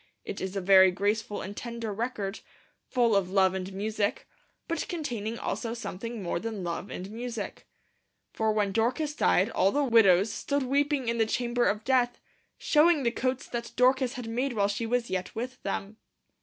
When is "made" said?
14.27-14.53